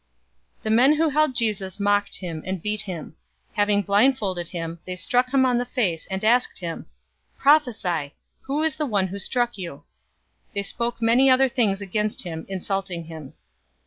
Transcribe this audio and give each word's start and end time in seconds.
022:063 0.61 0.63
The 0.63 0.69
men 0.71 0.93
who 0.95 1.09
held 1.09 1.35
Jesus 1.35 1.79
mocked 1.79 2.15
him 2.15 2.41
and 2.43 2.59
beat 2.59 2.81
him. 2.81 3.09
022:064 3.51 3.55
Having 3.57 3.81
blindfolded 3.83 4.47
him, 4.47 4.79
they 4.87 4.95
struck 4.95 5.31
him 5.31 5.45
on 5.45 5.59
the 5.59 5.65
face 5.67 6.07
and 6.09 6.23
asked 6.25 6.57
him, 6.57 6.87
"Prophesy! 7.37 8.15
Who 8.45 8.63
is 8.63 8.77
the 8.77 8.87
one 8.87 9.09
who 9.09 9.19
struck 9.19 9.59
you?" 9.59 9.83
022:065 10.53 10.53
They 10.55 10.63
spoke 10.63 11.01
many 11.03 11.29
other 11.29 11.47
things 11.47 11.83
against 11.83 12.23
him, 12.23 12.47
insulting 12.49 13.03
him. 13.03 13.33